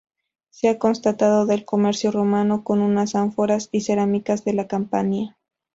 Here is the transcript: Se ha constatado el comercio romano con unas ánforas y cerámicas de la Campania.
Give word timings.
Se 0.49 0.67
ha 0.67 0.79
constatado 0.79 1.47
el 1.51 1.63
comercio 1.63 2.09
romano 2.11 2.63
con 2.63 2.81
unas 2.81 3.13
ánforas 3.13 3.69
y 3.71 3.81
cerámicas 3.81 4.43
de 4.43 4.53
la 4.53 4.67
Campania. 4.67 5.37